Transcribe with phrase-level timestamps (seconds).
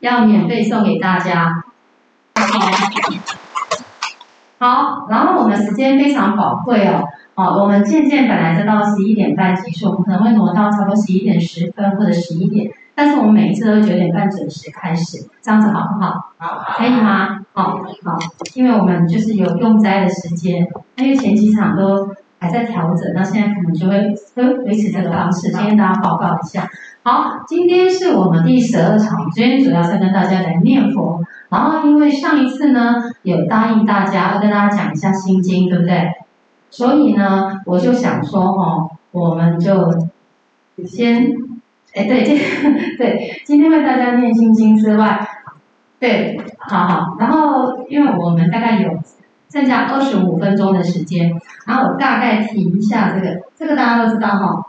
[0.00, 1.62] 要免费送给大家。
[4.58, 7.04] 好，然后我们时间非常宝贵哦。
[7.34, 16.32] 好，我们渐渐本来就到十一点半结束，我们可能会挪到差不多十一点十分或者十一点，但是我们每一次都九点半准时开始，这样子好不好？
[16.36, 17.40] 好，可以吗？
[17.54, 18.18] 好，好，
[18.54, 26.68] 因为我们就是有用斋的时间，因为前几场都还在调整，那现在可能就会会维持这个方式，先跟大家报告一下。
[27.02, 36.10] 好，今天是我们第十二场，今天主要是跟大家来念佛，然后因为上一次呢有答应大家要跟大家讲一下心经，对不对？
[36.70, 39.92] 所以呢，我就想说哦，我们就
[40.86, 41.32] 先，
[41.94, 42.38] 哎，对，这
[42.96, 45.26] 对，今天为大家念心经之外，
[45.98, 48.90] 对，好好，然后因为我们大概有
[49.50, 54.66] 剩下二十五分钟的时间，然后我大概提一下这个，这个大家都知道哈，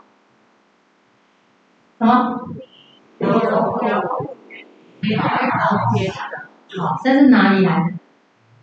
[1.98, 2.40] 什么？
[6.78, 7.92] 好，这是哪里来的？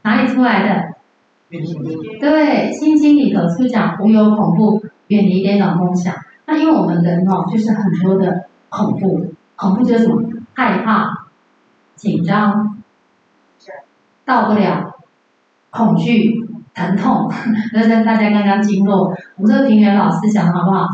[0.02, 0.96] 哪里出来的？
[2.20, 6.14] 对，心经里头是讲无有恐怖，远离颠倒梦想。
[6.46, 10.22] 那因为我们人哦，就是很多的恐怖，恐怖就是什么？
[10.54, 11.28] 害怕、
[11.96, 12.84] 紧张、
[14.26, 14.89] 到不了、
[15.70, 16.34] 恐惧、
[16.74, 17.32] 疼痛。
[17.74, 20.88] 那是大家刚刚经过，我们这个平原老师讲的好不好？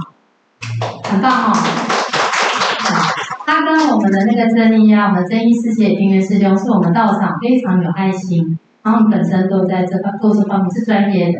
[1.03, 1.55] 很棒哈、哦！
[3.45, 8.57] 他跟我们的那个真一啊，我们真一师姐平原师兄，是我们道场非常有爱心。
[8.83, 11.39] 他们本身都在这方做这方面是专业的，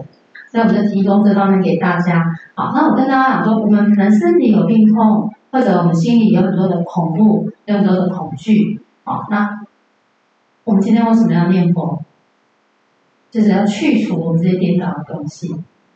[0.51, 2.23] 所以我们就提供这方面给大家。
[2.53, 8.79] 好，那我跟大家讲说，我们可能身体有病痛，或者我们心里有很多的恐怖，有很多的恐惧。
[9.03, 9.61] 好，那
[10.63, 11.99] 我们今天为什么要念佛？
[13.35, 15.53] 就是要去除我们这些颠倒的东西，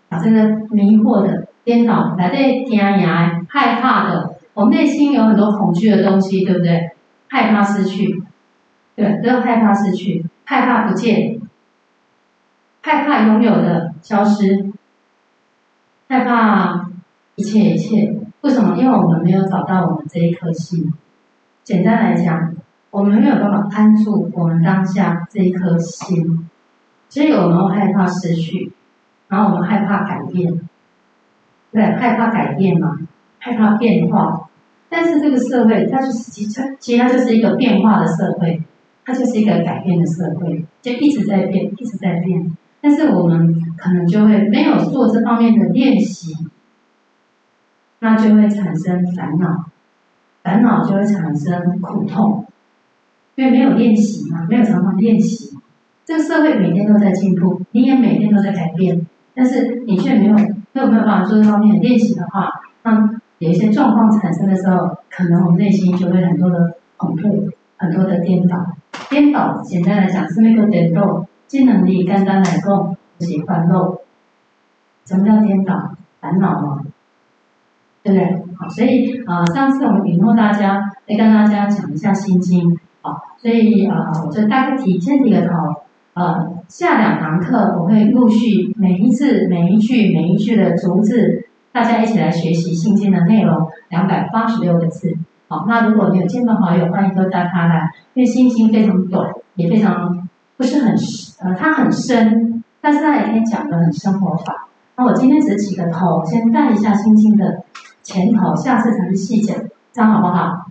[0.09, 6.91] 把这个迷惑的、颠倒、来对惊讶、害怕的，我们内心有很多恐惧的东西，对不对？
[7.29, 8.21] 害怕失去，
[8.93, 10.25] 对，都要害怕失去。
[10.43, 11.39] 害怕不见，
[12.81, 14.73] 害怕拥有的消失，
[16.09, 16.89] 害怕
[17.35, 18.17] 一切一切。
[18.41, 18.75] 为什么？
[18.75, 20.91] 因为我们没有找到我们这一颗心。
[21.63, 22.53] 简单来讲，
[22.91, 26.49] 我们没有办法安住我们当下这一颗心。
[27.09, 28.71] 所以我们会害怕失去，
[29.27, 30.61] 然后我们害怕改变，
[31.71, 32.97] 对，害怕改变嘛，
[33.39, 34.47] 害怕变化。
[34.87, 38.61] 但是这个社会，它就是其实其实它就是一个变化的社会。
[39.05, 42.55] 它就是一个改变的社会，就一直在变，一直在变。
[42.79, 46.35] 但是我们可能就会没有做这方面的练习，
[47.97, 49.65] 那就会产生烦恼，
[50.43, 52.45] 烦恼就会产生苦痛，
[53.33, 55.48] 因为没有练习嘛，没有常常练习。
[56.09, 59.05] 这个社会每天都在进步，你也每天都在改变，
[59.35, 62.49] 但是你却没有没有没有办法做这方面的练习的话，
[62.81, 68.57] 那有一些状况产生的时候，可能我们内心就会很多的恐怖，很多的颠倒。
[69.07, 73.99] 颠倒，简单来讲是那个颠倒，技能力简单来讲是烦恼。
[75.05, 75.91] 什么叫颠倒？
[76.19, 76.79] 烦恼吗，
[78.01, 78.43] 对不对？
[78.57, 85.83] 好，所以呃，上次我们允诺大家，来跟大家讲一下心经，好，所以呃，我就大概提先提个头，
[86.19, 95.15] 呃，下两堂课我会陆续每一次每一句每一句的逐字，大家一起来学习心经的内容，两百八十六个字。
[95.47, 97.89] 好，那如果你有亲朋好友，欢迎都带他来。
[98.15, 100.27] 因为心经非常短，也非常
[100.57, 100.93] 不是很
[101.39, 104.43] 呃，它很深，但是它也可以讲的很生活化。
[104.97, 107.63] 那我今天只起个头，先带一下心经的
[108.03, 109.57] 前头，下次才是细讲，
[109.93, 110.65] 这样好不好？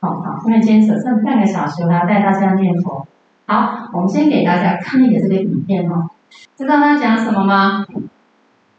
[0.00, 3.06] 好好，因为今天只剩半个小时，我要带大家念佛。
[3.46, 6.10] 好，我们先给大家看一个这个影片哦，
[6.56, 7.86] 知道他讲什么吗？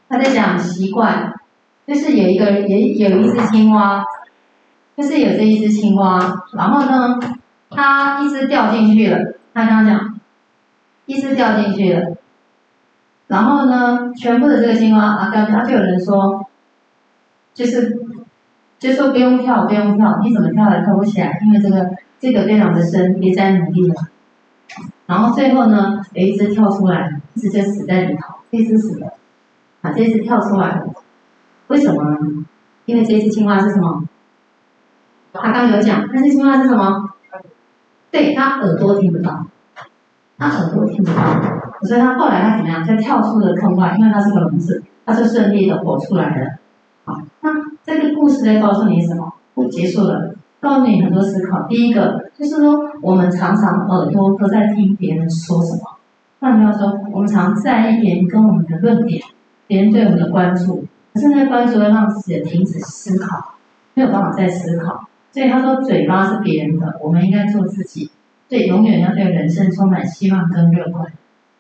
[0.10, 1.34] 他在讲习惯，
[1.86, 4.04] 就是有一个也有一只青蛙。
[4.96, 6.20] 就是有这一只青蛙，
[6.56, 7.20] 然后呢，
[7.72, 9.34] 它一只掉进去了。
[9.52, 10.20] 他刚刚讲，
[11.08, 12.16] 一只掉进去了，
[13.26, 16.46] 然后呢，全部的这个青蛙啊，刚刚就有人说，
[17.56, 18.06] 就是，
[18.78, 21.90] 就说不用跳，不用跳，你怎么跳也跳不起来，因为这个
[22.20, 23.96] 这个非常的深，别再努力了。
[25.06, 29.14] 然后最后呢，有一只跳出来，一只就死在里头，这只死了，
[29.82, 30.88] 啊，这只跳出来了，
[31.68, 32.46] 为什么呢？
[32.86, 34.04] 因为这只青蛙是什么？
[35.34, 37.10] 他刚有讲，那只青蛙是什么？
[38.12, 39.46] 对，他耳朵听不到，
[40.38, 41.42] 他耳朵听不到，
[41.84, 42.86] 所以他后来他怎么样？
[42.86, 46.52] 就跳出了坑外，因为他是个聋子，他就顺利的活出来了。
[47.06, 47.50] 好，那
[47.84, 49.34] 这个故事在告诉你什么？
[49.56, 51.68] 我结束了，告诉你很多思考。
[51.68, 55.82] 第一个就是说，我们常常耳朵都在听别人说什么。
[56.40, 59.22] 换句话说，我们常在意别人跟我们的论点，
[59.68, 63.56] 别人对我们的关注，可是那关注会让自己停止思考，
[63.94, 65.08] 没有办法再思考。
[65.32, 68.10] 所以他说，嘴巴是别人的，我们应该做自己。
[68.50, 71.06] 所以，永远要对人生充满希望跟乐观。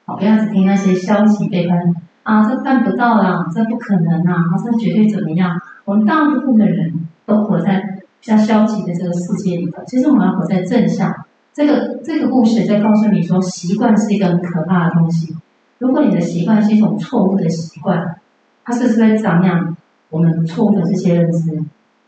[0.05, 1.79] 好，不要只听那些消极悲观
[2.23, 5.59] 啊，这办不到啦，这不可能啊，这绝对怎么样？
[5.85, 9.83] 我们大部分的人都活在比较消极的这个世界里头。
[9.85, 11.25] 其实我们要活在正向。
[11.51, 15.35] 这个这个故事在告诉你说，习惯是一个很可怕的东西。
[15.77, 18.15] 如果你的习惯是一种错误的习惯，
[18.63, 19.75] 它是不是会长养
[20.09, 21.65] 我们错误的这些认知？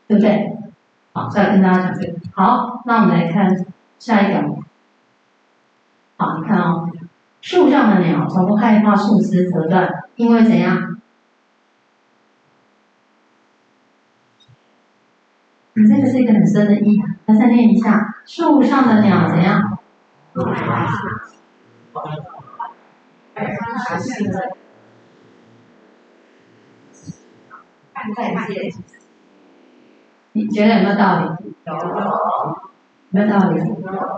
[0.08, 0.56] 对不对？
[1.12, 2.14] 好，再来跟大家讲这个。
[2.32, 3.66] 好，那我们来看
[4.00, 4.40] 下一个。
[6.16, 6.90] 好，你看哦。
[7.42, 10.78] 树上的鸟从不害怕树枝折断，因为怎样？
[10.78, 11.02] 你、嗯、
[15.75, 19.77] 你这个是一个很深的意涵，那再念一下：树上的鸟怎样？
[30.33, 31.25] 你觉得有没有道理？
[31.66, 31.74] 有，
[33.10, 33.62] 没有道理。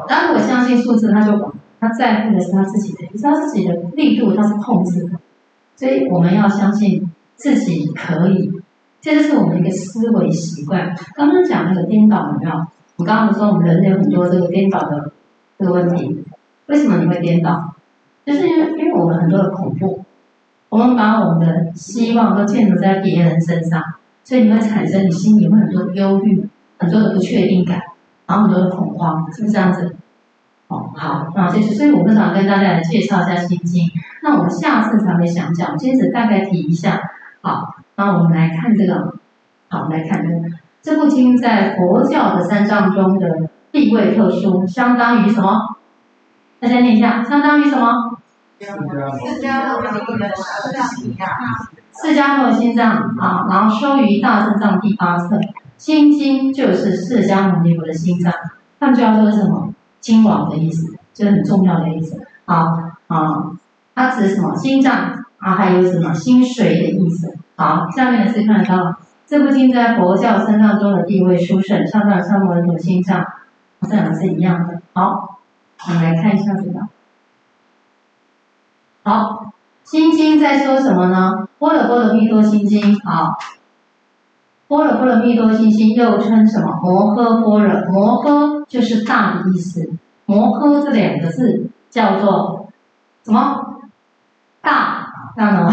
[0.07, 1.53] 当我相信数字，他就。
[1.79, 5.19] 他在乎的是他自己的，是他自己的力度，他是控制的，
[5.75, 8.51] 所以我们要相信自己可以，
[9.01, 10.95] 这就是我们一个思维习惯。
[11.15, 12.67] 刚刚讲那个颠倒，有没有？
[12.97, 15.11] 我刚刚不是说我们人类有很多这个颠倒的
[15.57, 16.23] 这个问题，
[16.65, 17.73] 为什么你会颠倒？
[18.25, 20.03] 就是因为因为我们很多的恐怖，
[20.69, 23.81] 我们把我们的希望都建筑在别人身上，
[24.23, 26.47] 所以你会产生你心里会很多的忧虑，
[26.77, 27.81] 很多的不确定感，
[28.25, 29.95] 然后很多的恐慌，是不是这样子？
[30.67, 33.85] 哦，好，那这是，所以我们想跟大家来介绍一下《心经》。
[34.21, 36.99] 那我们下次才会详讲，今天只大概提一下。
[37.39, 39.15] 好，那我们来看这个，
[39.69, 40.39] 好，我们来看这个。
[40.83, 45.75] 这部经在佛教的三藏中的地位特殊，相当于什么？
[46.59, 48.19] 大家念一下，相当于什么？
[48.59, 48.67] 释
[49.41, 50.29] 迦牟尼的
[50.85, 51.27] 心脏。
[51.91, 55.35] 释迦牟尼心脏啊，然后收于大正藏第八册，
[55.77, 58.31] 《心经》就是释迦牟尼佛的心脏。
[58.79, 59.73] 他们就要说什么？
[59.99, 62.21] 经王的意思，这是很重要的意思。
[62.45, 62.77] 好
[63.07, 63.51] 啊，
[63.95, 64.55] 它指什么？
[64.55, 64.93] 心脏
[65.39, 67.35] 啊，还有什么心髓的意思？
[67.57, 68.95] 好，下面是看到
[69.25, 73.25] 这部经在佛教三藏中的地位殊胜，上藏三摩地心脏，
[73.81, 74.79] 这两个是一样的。
[74.93, 75.39] 好，
[75.87, 76.87] 我们来看一下这个。
[79.03, 79.51] 好，
[79.83, 81.49] 心经在说什么呢？
[81.59, 83.37] 般若波罗蜜多心经好，
[84.67, 86.79] 般若波罗蜜多心经又称什么？
[86.83, 88.57] 摩诃般若，摩诃。
[88.67, 89.89] 就是大的意思，
[90.25, 92.67] 摩诃这两个字叫做
[93.23, 93.79] 什么？
[94.61, 95.69] 大，知道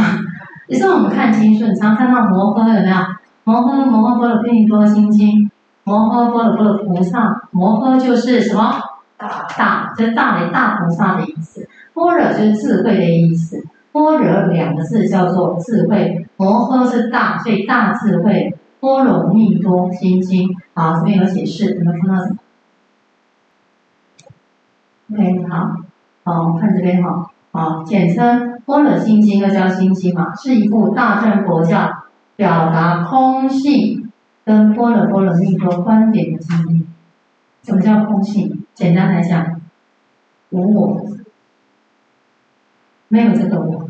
[0.66, 2.96] 也是我们看经书，你常看到摩诃有没有？
[3.44, 5.50] 摩诃摩诃波罗蜜多心经，
[5.84, 8.81] 摩诃波罗波罗菩萨，摩诃就是什么？
[9.16, 11.69] 大，大就是大的大菩萨的意思。
[11.93, 13.62] 般若就是智慧的意思，
[13.93, 18.56] 般若两个字叫做智慧，摩诃是大，所以大智慧。
[18.81, 22.36] 般若蜜多心经，好，这边有解释，你们看到什么
[25.12, 25.77] ？OK，好，
[26.24, 31.91] 好，看这边哈，好，简称《般若心经》又叫《心经》嘛，是一部大乘佛教
[32.37, 34.11] 表达空性
[34.44, 36.87] 跟般若波罗蜜多观点的经。
[37.63, 38.67] 什么叫空性？
[38.75, 39.61] 简单来讲，
[40.51, 41.06] 无我，
[43.09, 43.89] 没有这个我，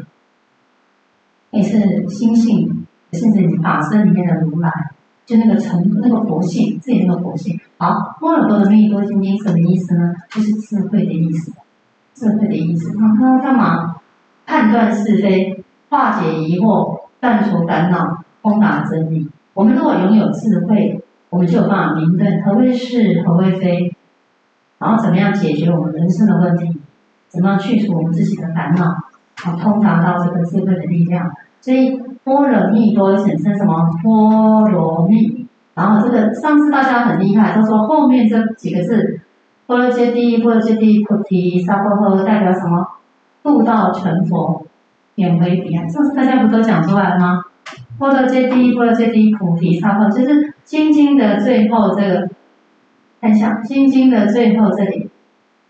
[1.50, 4.70] 也是心性，甚至你法身里面的如来。
[5.26, 7.58] 就那个成那个佛性，自己那个佛性。
[7.78, 10.14] 好，般若波罗蜜多心经什么意思呢？
[10.30, 11.52] 就是智慧的意思，
[12.14, 12.94] 智慧的意思。
[12.98, 13.93] 那他干嘛？
[14.46, 19.28] 判断是非，化解疑惑，断除烦恼，通达真理。
[19.54, 23.94] 我们如果拥有智慧，我们就有办法明辨何为是，何为非，
[24.78, 26.80] 然后怎么样解决我们人生的问题，
[27.28, 28.94] 怎么样去除我们自己的烦恼，
[29.42, 31.30] 好，通达到这个智慧的力量。
[31.60, 33.74] 所以般若蜜多简称什么？
[34.02, 35.46] 般若蜜。
[35.74, 39.20] 然后这个上次大家很厉害，都说后面这几个字，
[39.66, 42.86] 般若揭谛，般若揭谛，菩提萨婆诃，代表什么？
[43.44, 44.66] 度道成佛，
[45.14, 45.88] 免为彼岸。
[45.88, 47.44] 上次大家不都讲出来了吗？
[47.98, 52.30] 波若揭谛，波罗揭谛，菩提萨婆，就是心经的最后这个，
[53.20, 55.10] 看一下心经的最后这里，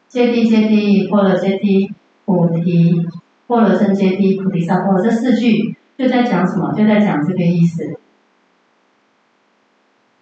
[0.06, 1.90] 揭谛揭谛，波罗揭谛，
[2.24, 3.06] 菩提，
[3.48, 5.76] 波罗僧揭谛，菩提萨婆，这四句。
[5.96, 6.72] 就在讲什么？
[6.72, 7.98] 就在讲这个意思，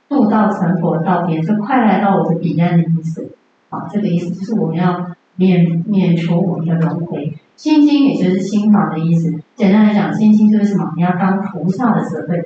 [0.08, 3.30] 度道成佛到边，就快来到我的彼岸的意思。
[3.70, 7.34] 啊，这个意思就是我们要免免除我们的轮回。
[7.56, 9.32] 心经也就是心法的意思。
[9.54, 10.92] 简单来讲，心经就是什么？
[10.96, 12.44] 你要当菩萨的智慧，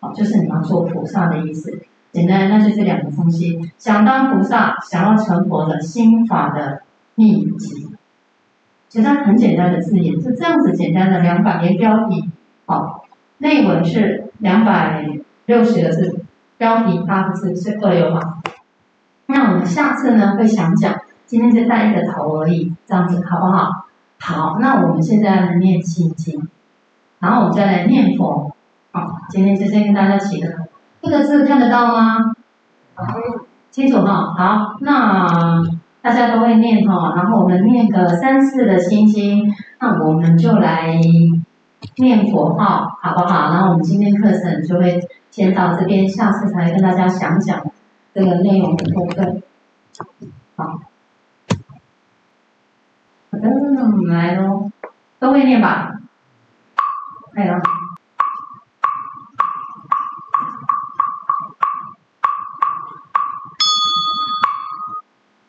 [0.00, 1.80] 啊，就是你要做菩萨的意思。
[2.10, 6.82] 简单，那就是两个东西：想当菩萨，想要成佛的心法的
[7.14, 7.88] 秘籍。
[8.88, 12.30] 其实它很简单的字眼，就这样子简单的两百页标题，
[12.64, 13.04] 好，
[13.36, 15.06] 内文是两百
[15.44, 16.24] 六十个字，
[16.56, 18.38] 标题八个字是二六八。
[19.26, 20.94] 那我们下次呢会详讲，
[21.26, 23.87] 今天就带一个头而已，这样子好不好？
[24.20, 26.48] 好，那我们现在来念心经，
[27.20, 28.52] 然后我们再来念佛。
[28.90, 30.64] 好，今天就先跟大家起个头，
[31.02, 32.34] 这个字看得到吗？
[33.70, 34.34] 清楚哈。
[34.36, 35.62] 好，那
[36.02, 41.00] 大家都会念哈，然后我们念个三次的心经，那我们就来
[41.96, 43.52] 念佛号，好不好？
[43.52, 47.64] 然后我们今天课程就会先到这边，下次才跟大家详讲
[48.12, 49.42] 这个内容的部分。
[50.56, 50.80] 好。
[53.38, 54.68] 好的，那我们来喽，
[55.20, 55.92] 都会念吧？
[57.32, 57.54] 可以了。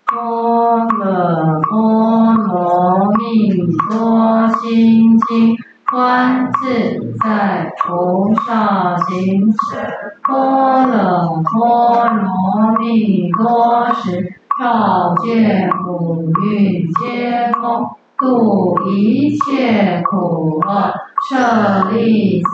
[0.05, 5.58] 般若波罗蜜多心经，
[5.89, 9.89] 观自在菩萨行深。
[10.27, 14.36] 般若波罗蜜多时。
[14.60, 17.82] 照见五蕴皆空，
[18.18, 20.92] 度一切苦厄。
[21.30, 22.50] 舍利子，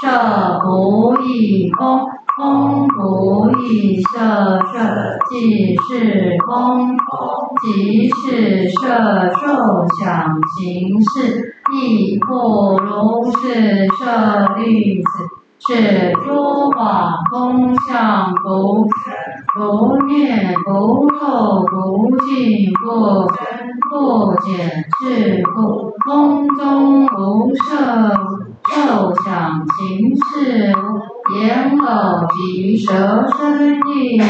[0.00, 4.20] 舍不异空，空不异舍，
[4.72, 7.26] 舍即是空，空
[7.62, 8.86] 即是舍，
[9.40, 10.24] 受想
[10.56, 13.88] 行识亦复如是。
[13.98, 15.29] 舍利子。
[15.66, 19.14] 是诸法空相不生
[19.54, 23.44] 不灭不垢不净不增
[23.90, 27.76] 不减是故空中无色
[28.72, 34.24] 受想行识无眼耳鼻舌身意无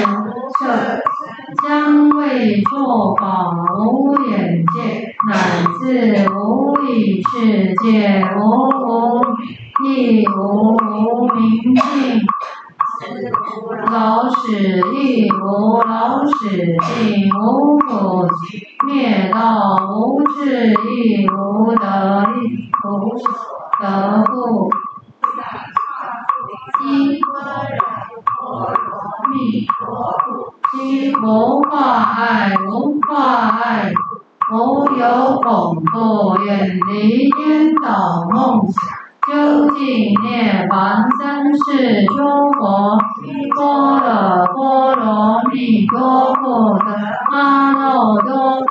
[0.59, 1.01] 色
[1.50, 5.33] 色香味触法无眼界乃
[5.80, 8.38] 至无意识界无
[8.69, 9.25] 无
[9.85, 11.83] 亦无无明尽，
[13.90, 14.52] 老死
[14.95, 23.25] 亦无老死尽，无苦集灭道，无智亦无得力，无所
[23.80, 24.71] 得故。
[26.78, 27.35] 悉般
[27.69, 27.78] 若
[28.25, 28.75] 波罗
[29.30, 29.35] 蜜
[29.66, 29.88] 多，
[31.23, 31.79] 无挂
[32.17, 33.93] 碍，无挂碍，
[34.53, 38.81] 无有恐怖，远离颠倒梦想。
[39.29, 42.17] 究竟涅槃三世诸
[42.53, 42.99] 佛，
[43.55, 43.59] 般
[44.00, 46.87] 若波罗蜜多故，得
[47.31, 48.65] 阿耨多罗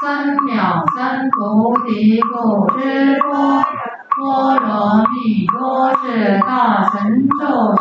[0.00, 3.64] 三藐三菩提故，知般
[4.16, 7.74] 波罗蜜多是大神咒，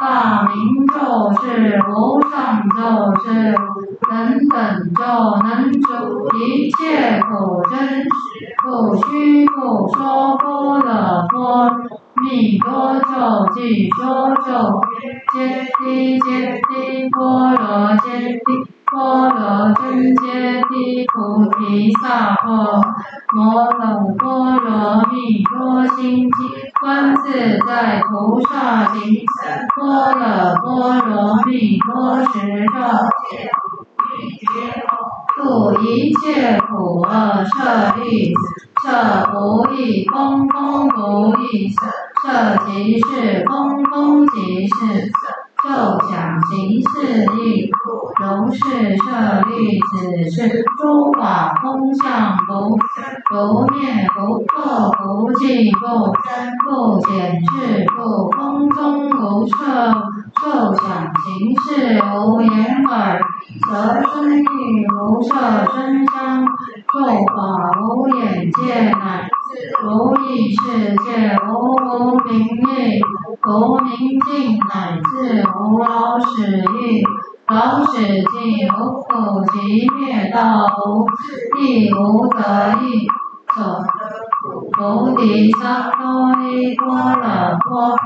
[0.00, 3.52] 大明咒，是无上咒，是
[4.08, 4.56] 等等
[4.94, 5.04] 咒，
[5.44, 5.86] 能除
[6.38, 8.08] 一切苦，真实
[8.62, 10.88] 不虚不说般若
[11.28, 11.70] 波罗
[12.22, 14.80] 蜜多咒，即说咒，
[15.34, 18.73] 揭谛揭谛波罗揭谛。
[18.94, 22.80] 般若真揭谛菩提萨婆
[23.34, 26.30] 摩诃波罗蜜多心经，
[26.80, 29.66] 观自在菩萨行深。
[29.74, 30.22] 般若
[30.60, 32.38] 波罗蜜多时，
[32.72, 32.78] 照
[33.18, 34.46] 见五蕴皆
[34.86, 37.44] 空，度一切苦厄。
[37.46, 38.38] 舍利子，
[38.86, 38.86] 舍
[39.32, 41.74] 不异空，空不异舍，
[42.22, 45.43] 舍即是空，空即是舍。
[45.64, 47.80] 受想行识亦复
[48.20, 48.84] 如是。
[49.04, 49.10] 舍
[49.48, 52.76] 利子，是诸法空相不
[53.28, 53.32] 不
[53.74, 53.80] 灭
[54.14, 54.54] 不垢
[54.96, 55.82] 不净不
[56.22, 56.28] 增
[56.64, 56.66] 不
[57.06, 57.12] 减
[57.44, 59.52] 是故空中无色
[60.40, 60.42] 受
[60.74, 61.24] 想行
[61.60, 61.68] 识
[62.02, 62.48] 无眼
[62.84, 63.70] 耳鼻舌
[64.12, 64.44] 身意
[64.96, 65.30] 无色
[65.74, 66.14] 声香
[66.46, 66.92] 触
[67.26, 67.36] 法
[67.82, 69.43] 无眼界乃至
[69.84, 73.00] 无意识界无无明意
[73.46, 76.42] 无明尽乃至无老死
[76.82, 77.02] 亦
[77.46, 83.06] 老死尽无苦集灭道无智亦无得力
[83.54, 83.88] 所得
[84.42, 87.96] 故菩提萨埵依般若波罗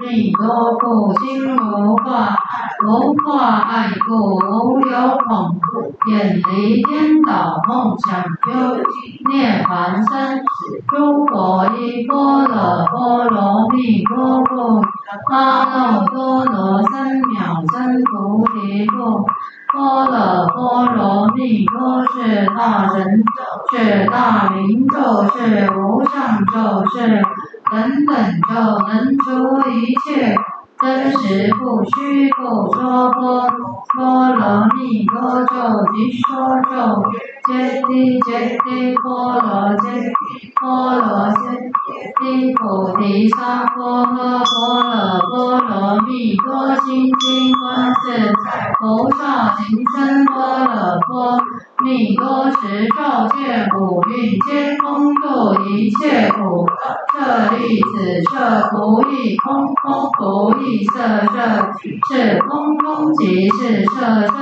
[0.00, 10.44] 蜜多故心无挂碍无挂碍故无有恐怖远离颠倒梦想究竟涅槃生死
[10.88, 14.82] 诸佛依般若波罗蜜多故
[15.32, 19.24] 阿耨多罗三藐三菩提故。
[19.72, 27.22] 般若波罗蜜多是大神咒，是大明咒，是无上咒，是
[27.72, 28.14] 等等
[28.48, 28.54] 咒，
[28.86, 30.36] 能除一切
[30.84, 33.48] 真实不虚不说波
[33.96, 35.54] 波罗蜜多咒，
[35.94, 36.36] 即说
[36.68, 37.02] 咒，
[37.46, 41.42] 揭谛揭谛波罗揭谛波罗揭
[42.20, 42.60] 谛菩
[43.00, 44.92] 提萨婆诃波罗
[45.30, 45.72] 波罗
[46.02, 48.04] 蜜多心经观自
[48.44, 51.40] 在菩萨行深般若波罗
[51.82, 55.24] 蜜多时照见五蕴皆空度
[55.64, 56.72] 一切苦厄
[57.14, 60.20] 舍利子，色不异空，空不
[60.60, 61.36] 异色，色
[62.08, 64.32] 是空，中即是色，受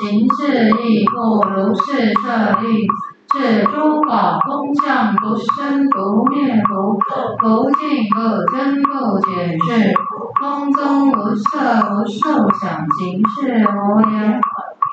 [0.00, 2.92] 行识亦复如是，舍利子。
[3.36, 6.94] 是诸法空相，不生不灭，不
[7.40, 7.82] 不净
[8.14, 8.16] 不
[8.52, 8.88] 增不
[9.26, 9.92] 减，是
[10.40, 11.42] 空中无色
[11.90, 12.62] 无受想
[13.00, 14.40] 行识无眼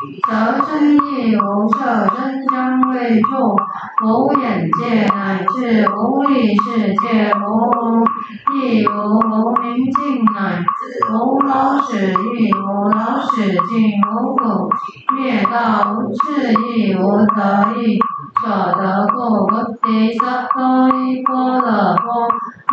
[0.02, 2.18] 耳舌身亦无色声
[2.50, 3.56] 香味触，
[4.04, 8.04] 无眼界乃至无意识界，无
[8.56, 8.90] 亦无
[9.20, 14.70] 无明尽乃至无老死亦无老死尽，无苦
[15.16, 17.40] 灭道无智亦无得
[17.80, 18.00] 亦。
[18.42, 21.96] 所得故，菩提萨埵依波罗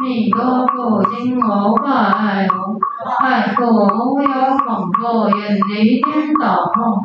[0.03, 2.81] 蜜多故，今无挂碍，无
[3.23, 4.29] 碍故，无有
[4.65, 6.97] 恐怖，远离颠倒梦，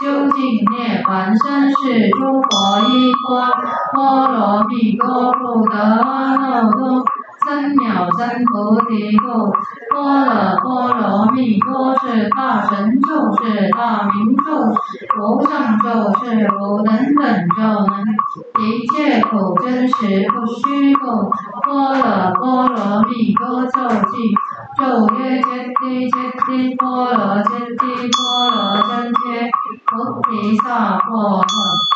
[0.00, 0.38] 究竟
[0.70, 3.50] 涅槃，身是诸佛依般
[3.92, 7.04] 波罗蜜多故，得阿耨多。
[7.44, 9.50] 三藐三菩提故，
[9.94, 13.08] 般若波罗蜜多是大神咒，
[13.42, 14.44] 是大明咒，
[15.18, 18.04] 无上咒，是无等等咒，能
[18.60, 21.30] 一切苦真实不虚构。
[21.66, 24.14] 般若波罗蜜多咒偈，
[24.78, 24.82] 咒
[25.18, 27.80] 曰：揭谛揭谛波罗揭谛
[28.16, 29.50] 波罗僧揭
[29.86, 29.90] 菩
[30.22, 31.91] 提萨婆诃。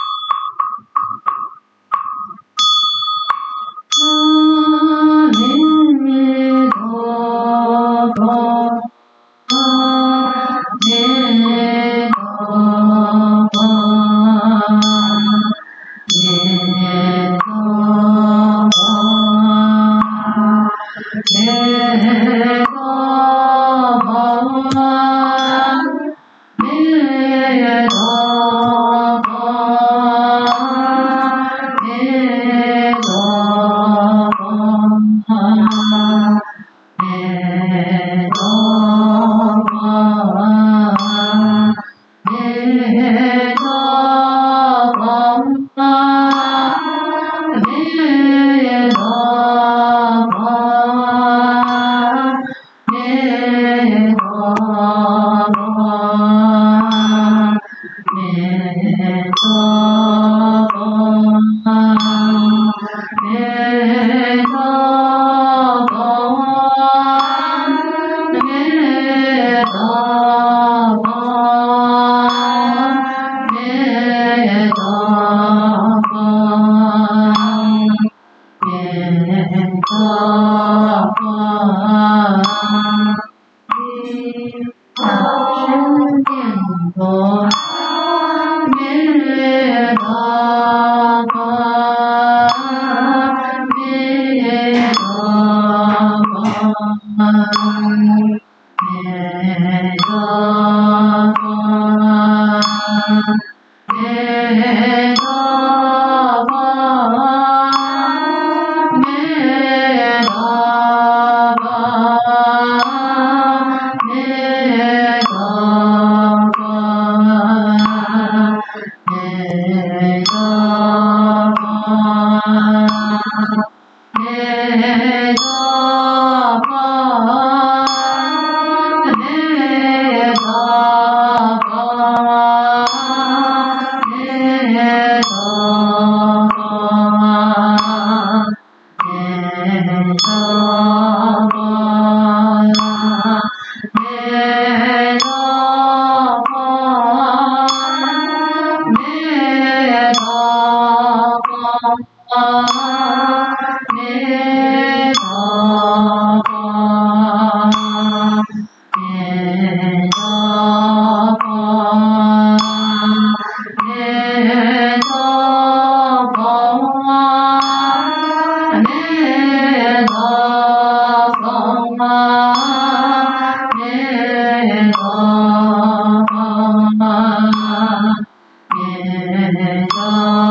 [179.60, 180.45] and God.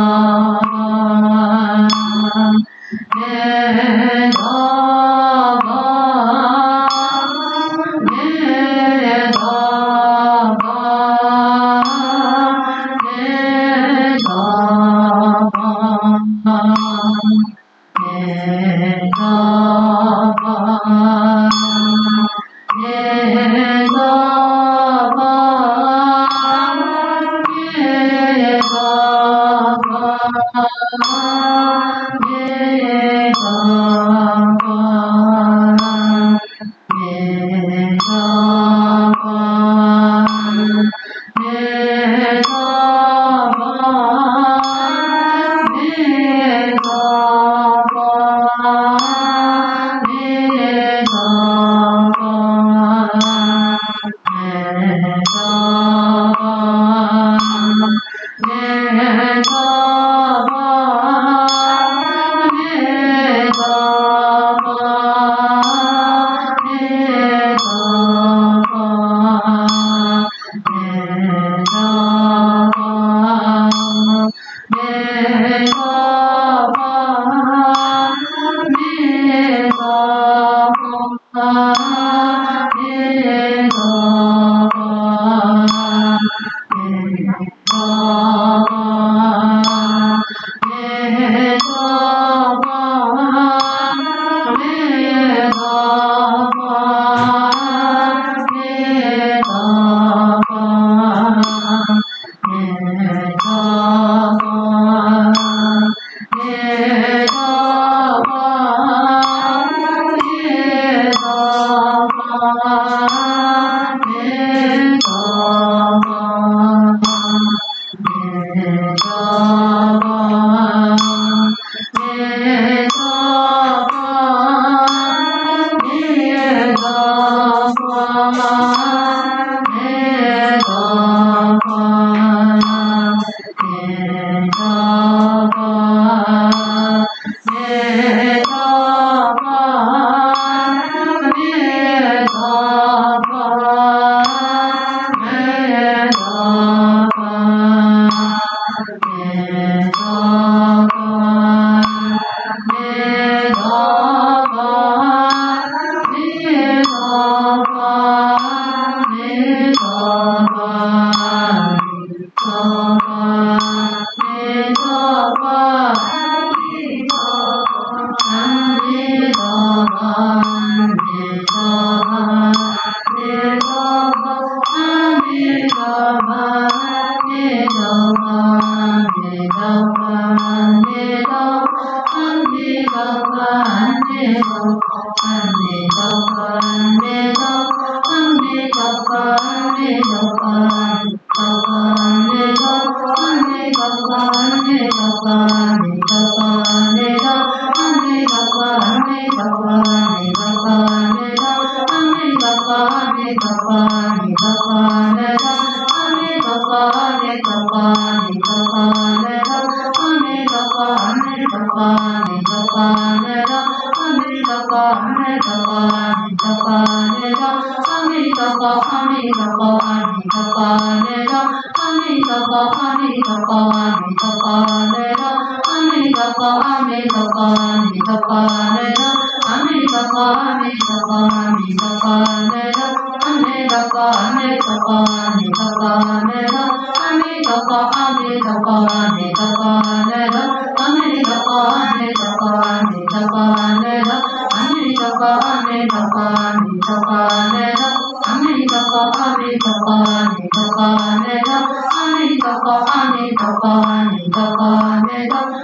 [255.07, 255.55] Amen.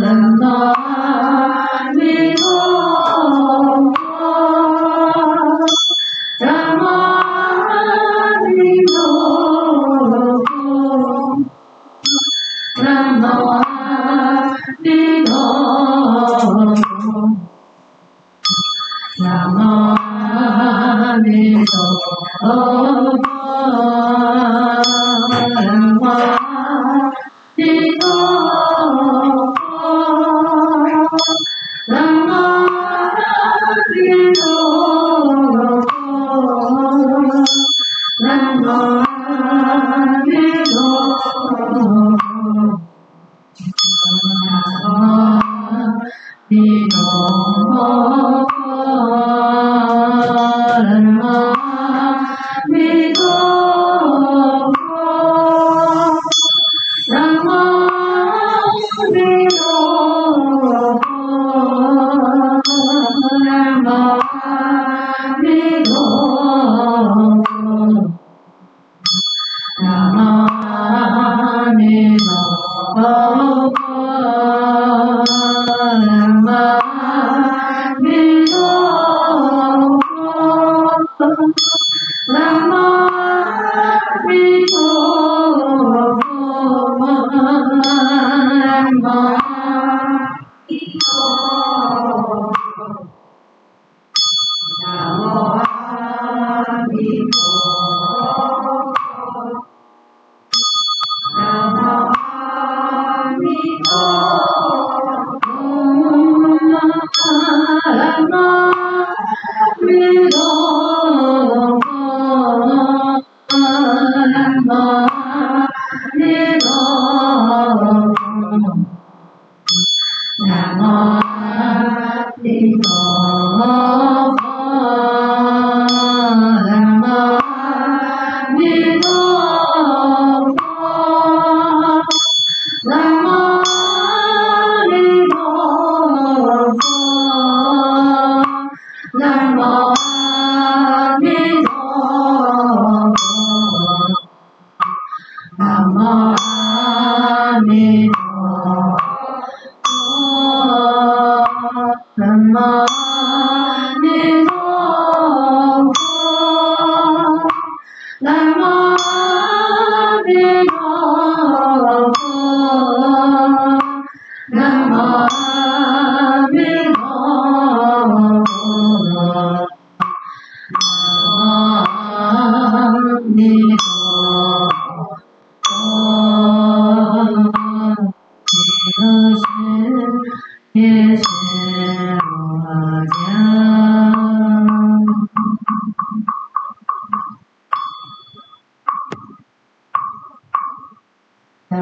[0.00, 0.25] 啦。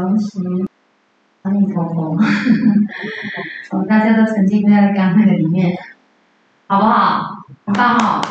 [0.00, 0.38] 同时
[1.42, 2.16] 阿弥陀佛
[3.70, 5.76] 我们大家都沉浸在感恩的里面
[6.66, 8.22] 好不好很棒好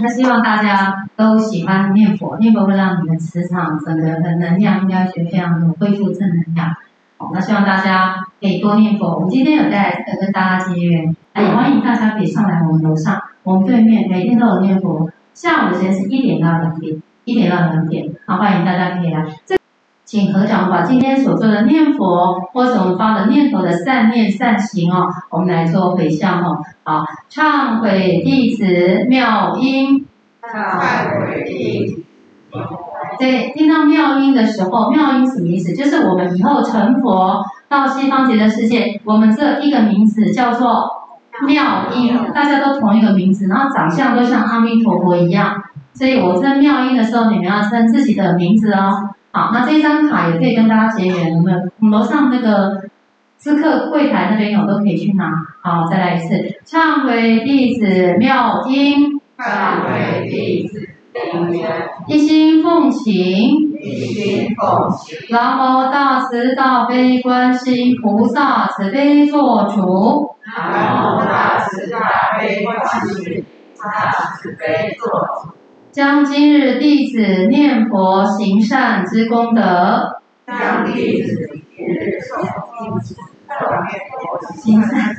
[0.00, 6.74] 那希望大家都喜欢念佛念佛会让你的磁场整个的能量应该学非常的恢复正能量。
[7.18, 18.10] 好那希望大家可以多念佛我们今天有带来跟大家结缘也欢迎大家可以上来我们楼上我们对面每天都有念佛下午的时间是一点到两点一点到两点。
[18.26, 19.24] 好，欢迎大家可以来。
[19.46, 19.56] 这，
[20.04, 26.58] 请合掌把今天所做的念佛或者我们发的念头的善念善行哦，我们来做回向哦。
[26.82, 30.04] 好，忏悔弟子妙音，
[30.42, 32.02] 忏悔弟子。
[33.20, 35.72] 对，听到妙音的时候，妙音什么意思？
[35.72, 40.68] 就是我们以后成佛到西方极乐世界，我们这一个名词叫做
[41.46, 45.62] 妙音，大家都同一个名字，然后长相都像阿弥陀佛一样，
[45.94, 49.10] 所以我称妙音的时候，你们要称自己的名字哦。
[49.32, 52.82] 好，那这张卡也可以跟大家结缘，我们楼上那个
[53.40, 55.30] 咨客柜台那边有，都可以去拿。
[55.62, 56.34] 好，再来一次，
[56.66, 60.88] 忏悔弟子妙音，忏悔弟子
[62.08, 63.68] 一心奉行。
[63.80, 70.34] 一心奉行，南无大慈大悲观世音菩萨慈悲做主。
[70.44, 75.59] 南无大慈大悲观世音菩萨慈悲做主。
[75.92, 81.34] 将今日弟子念佛行善之功德，将弟子
[81.76, 83.00] 今日诵佛
[84.54, 85.16] 行善。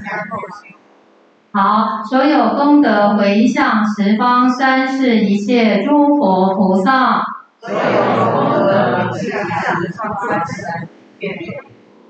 [1.51, 7.21] 好，所有功德回向十方三世一切诸佛菩萨。
[7.59, 7.77] 所有
[8.31, 10.87] 功德回向十方三世
[11.19, 11.51] 一切诸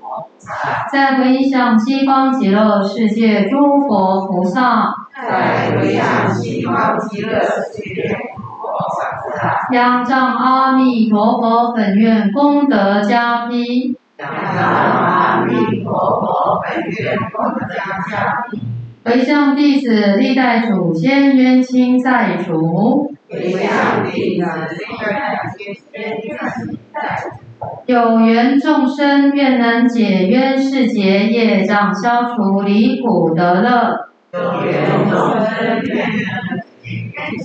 [0.22, 3.56] 菩萨，再回向西方极乐世界诸
[3.88, 8.31] 佛菩萨，再回向西方极乐世界诸佛菩萨，
[9.72, 17.66] 仰仗阿弥陀佛本愿功德加被，仰仗阿弥陀佛本愿功德
[18.10, 18.58] 加被，
[19.04, 23.10] 回向弟子历代祖先冤亲债主。
[27.86, 34.08] 有缘众生愿能解冤释结业障，消除离苦得乐。
[34.34, 35.44] 有缘众生
[35.84, 37.38] 愿能解冤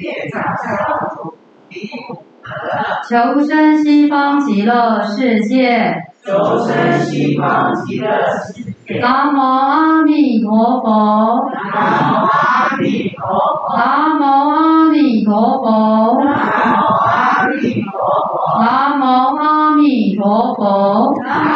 [3.08, 5.94] 求生西方极乐世界。
[6.24, 8.72] 求生西方极乐世界。
[9.00, 11.44] 南无阿弥陀佛。
[11.52, 13.76] 南无阿弥陀佛。
[13.76, 16.16] 南无阿弥陀佛。
[16.24, 16.32] 南
[16.72, 18.58] 无阿弥陀佛。
[18.60, 19.04] 南无
[19.36, 21.14] 阿弥陀佛。
[21.24, 21.46] 南无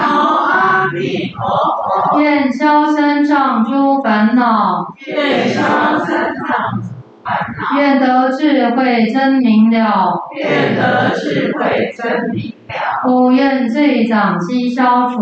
[0.51, 0.53] 阿
[0.93, 2.21] 弥陀佛。
[2.21, 4.93] 愿消身障诸烦恼。
[5.07, 5.63] 愿消
[6.05, 6.94] 身障。
[7.77, 10.13] 愿得智慧真明了。
[10.37, 13.03] 愿得智慧真明了。
[13.03, 15.19] 不愿罪障悉消除。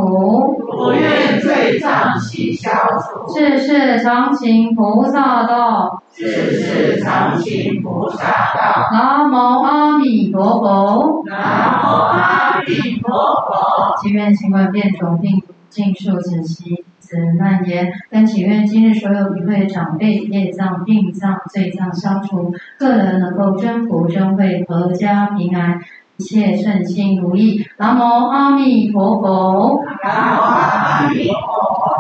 [0.71, 3.39] 不愿罪障悉消除。
[3.39, 6.03] 世世常行菩萨道。
[6.13, 8.89] 世世常行菩萨道。
[8.93, 11.23] 南无阿弥陀佛。
[11.27, 13.97] 南无阿弥陀佛。
[14.03, 15.41] 祈愿请问变种病
[15.73, 16.85] 尽数止息。
[17.01, 25.79] 子难言，跟祈愿今日所有与会长辈业障、病障、罪障消除，个人能够真福真慧，阖家平安，
[26.17, 27.67] 一切顺心如意。
[27.77, 29.83] 南无阿弥陀佛。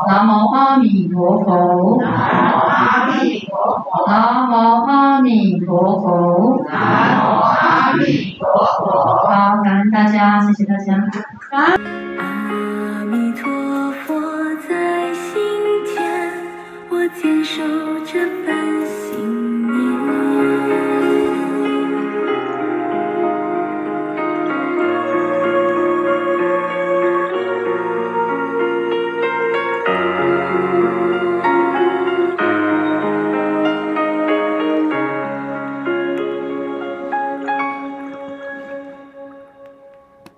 [0.08, 1.98] 南无阿弥陀佛。
[2.00, 2.08] 南无
[2.70, 3.50] 阿弥陀
[3.82, 3.90] 佛。
[4.06, 4.54] 南无
[4.86, 6.64] 阿弥陀佛。
[6.70, 6.72] 南
[7.20, 8.46] 无阿弥陀
[8.78, 8.80] 佛。
[9.28, 10.94] 好，感恩大家，谢谢大家。
[11.50, 12.31] 阿
[17.20, 17.62] 坚守
[18.06, 18.61] 这份。